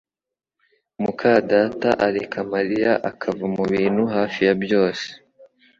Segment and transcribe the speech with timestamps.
[1.01, 5.07] muka data areka Mariya akava mubintu hafi ya byose